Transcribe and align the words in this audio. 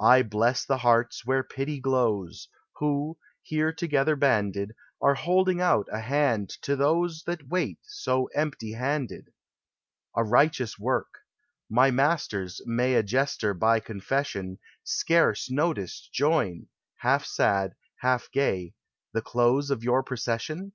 I 0.00 0.22
bless 0.22 0.64
the 0.64 0.78
hearts 0.78 1.26
where 1.26 1.42
pity 1.44 1.80
glows, 1.80 2.48
Who, 2.76 3.18
here 3.42 3.74
together 3.74 4.16
banded, 4.16 4.72
Are 5.02 5.16
holding 5.16 5.60
ont 5.60 5.86
a 5.92 6.00
hand 6.00 6.48
to 6.62 6.76
those 6.76 7.24
That 7.24 7.48
wait 7.48 7.78
so 7.82 8.30
empty 8.34 8.72
handed! 8.72 9.28
A 10.16 10.24
righteous 10.24 10.78
work!— 10.78 11.08
My 11.78 11.90
Masters, 11.90 12.62
may 12.64 12.94
A 12.94 13.02
Jester 13.02 13.52
by 13.52 13.80
confession, 13.80 14.58
Scarce 14.82 15.50
noticed 15.50 16.10
join, 16.10 16.68
half 17.00 17.26
sad, 17.26 17.74
half 17.98 18.30
gay, 18.32 18.72
The 19.12 19.20
close 19.20 19.70
of 19.70 19.84
your 19.84 20.02
procession 20.02 20.72